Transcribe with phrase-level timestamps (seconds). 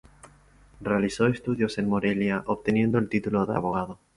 [0.79, 3.99] Realizó sus estudios en Morelia obteniendo el título de abogado.